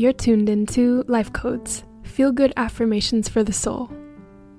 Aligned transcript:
You're 0.00 0.14
tuned 0.14 0.48
into 0.48 1.04
Life 1.08 1.30
Codes, 1.34 1.84
feel 2.04 2.32
good 2.32 2.54
affirmations 2.56 3.28
for 3.28 3.44
the 3.44 3.52
soul. 3.52 3.92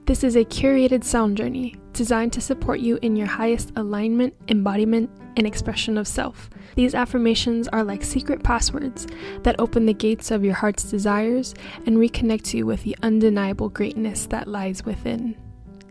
This 0.05 0.23
is 0.23 0.35
a 0.35 0.45
curated 0.45 1.03
sound 1.03 1.35
journey 1.35 1.77
designed 1.93 2.31
to 2.33 2.41
support 2.41 2.79
you 2.79 2.99
in 3.01 3.15
your 3.15 3.25
highest 3.25 3.71
alignment, 3.75 4.35
embodiment, 4.49 5.09
and 5.37 5.47
expression 5.47 5.97
of 5.97 6.07
self. 6.07 6.51
These 6.75 6.93
affirmations 6.93 7.67
are 7.69 7.83
like 7.83 8.03
secret 8.03 8.43
passwords 8.43 9.07
that 9.41 9.59
open 9.59 9.87
the 9.87 9.95
gates 9.95 10.29
of 10.29 10.45
your 10.45 10.53
heart's 10.53 10.83
desires 10.83 11.55
and 11.87 11.97
reconnect 11.97 12.53
you 12.53 12.67
with 12.67 12.83
the 12.83 12.95
undeniable 13.01 13.69
greatness 13.69 14.27
that 14.27 14.47
lies 14.47 14.85
within. 14.85 15.35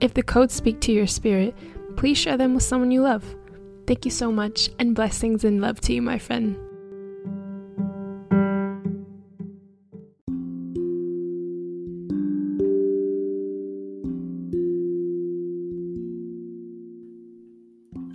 If 0.00 0.14
the 0.14 0.22
codes 0.22 0.54
speak 0.54 0.80
to 0.82 0.92
your 0.92 1.08
spirit, 1.08 1.56
please 1.96 2.18
share 2.18 2.36
them 2.36 2.54
with 2.54 2.62
someone 2.62 2.92
you 2.92 3.02
love. 3.02 3.24
Thank 3.88 4.04
you 4.04 4.12
so 4.12 4.30
much, 4.30 4.70
and 4.78 4.94
blessings 4.94 5.42
and 5.42 5.60
love 5.60 5.80
to 5.80 5.92
you, 5.92 6.02
my 6.02 6.20
friend. 6.20 6.56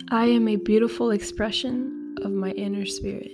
I 0.08 0.26
am 0.26 0.46
a 0.46 0.54
beautiful 0.54 1.10
expression 1.10 2.14
of 2.22 2.30
my 2.30 2.52
inner 2.52 2.86
spirit. 2.86 3.32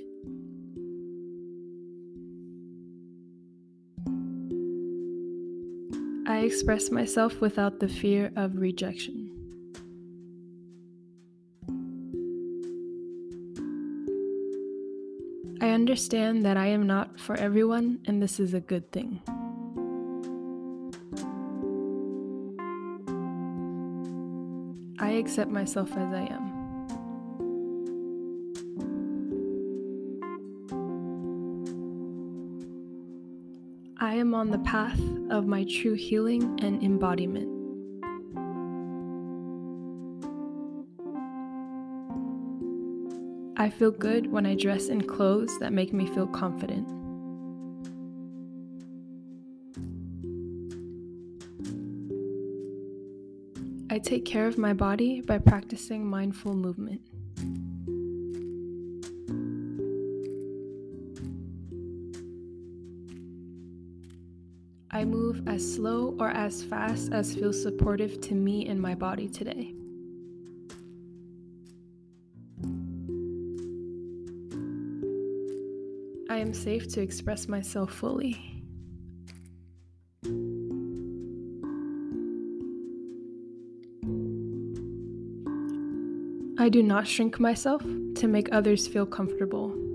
I 6.27 6.39
express 6.39 6.91
myself 6.91 7.43
without 7.43 7.79
the 7.79 7.89
fear 7.89 8.33
of 8.37 8.57
rejection. 8.57 9.29
I 15.61 15.69
understand 15.69 16.43
that 16.47 16.57
I 16.57 16.69
am 16.69 16.87
not 16.87 17.21
for 17.21 17.37
everyone, 17.37 17.99
and 18.07 18.23
this 18.23 18.41
is 18.41 18.55
a 18.55 18.61
good 18.61 18.91
thing. 18.93 19.21
I 24.99 25.11
accept 25.11 25.51
myself 25.51 25.91
as 25.93 26.15
I 26.15 26.29
am. 26.33 26.62
I 34.03 34.15
am 34.15 34.35
on 34.35 34.51
the 34.51 34.59
path 34.59 35.01
of 35.31 35.47
my 35.47 35.63
true 35.63 35.95
healing 35.95 36.59
and 36.61 36.83
embodiment. 36.83 37.47
I 43.57 43.71
feel 43.71 43.93
good 43.93 44.27
when 44.27 44.45
I 44.45 44.57
dress 44.57 44.89
in 44.89 45.03
clothes 45.03 45.57
that 45.61 45.73
make 45.73 45.93
me 45.93 46.09
feel 46.09 46.27
confident. 46.27 46.89
I 53.89 54.01
take 54.01 54.25
care 54.25 54.49
of 54.49 54.59
my 54.59 54.73
body 54.73 55.21
by 55.21 55.39
practicing 55.39 56.05
mindful 56.05 56.55
movement. 56.55 57.03
I 65.03 65.05
move 65.05 65.49
as 65.49 65.75
slow 65.75 66.15
or 66.21 66.29
as 66.29 66.63
fast 66.63 67.11
as 67.11 67.35
feels 67.35 67.61
supportive 67.61 68.21
to 68.21 68.35
me 68.35 68.69
and 68.69 68.81
my 68.81 68.95
body 68.95 69.29
today. 69.29 69.75
I 76.31 76.39
am 76.39 76.55
safe 76.55 76.87
to 76.95 77.01
express 77.01 77.49
myself 77.49 77.93
fully. 77.93 78.37
I 86.61 86.69
do 86.69 86.81
not 86.81 87.09
shrink 87.09 87.41
myself 87.41 87.83
to 87.83 88.29
make 88.29 88.53
others 88.53 88.87
feel 88.87 89.07
comfortable. 89.07 89.92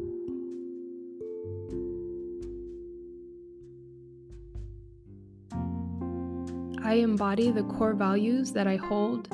I 6.83 6.93
embody 6.95 7.51
the 7.51 7.63
core 7.63 7.93
values 7.93 8.51
that 8.53 8.67
I 8.67 8.75
hold 8.75 9.27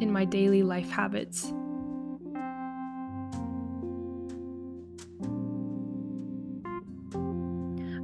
in 0.00 0.10
my 0.10 0.24
daily 0.24 0.62
life 0.62 0.90
habits. 0.90 1.52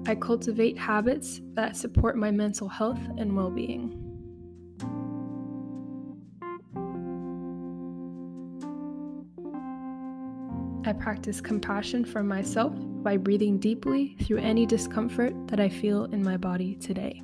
I 0.06 0.14
cultivate 0.14 0.76
habits 0.76 1.40
that 1.54 1.76
support 1.76 2.16
my 2.16 2.30
mental 2.30 2.68
health 2.68 3.00
and 3.18 3.36
well 3.36 3.50
being. 3.50 3.98
I 10.84 10.92
practice 10.92 11.40
compassion 11.40 12.04
for 12.04 12.22
myself 12.22 12.74
by 12.76 13.16
breathing 13.16 13.58
deeply 13.58 14.16
through 14.22 14.38
any 14.38 14.66
discomfort 14.66 15.32
that 15.46 15.60
I 15.60 15.68
feel 15.68 16.04
in 16.06 16.22
my 16.22 16.36
body 16.36 16.74
today. 16.74 17.22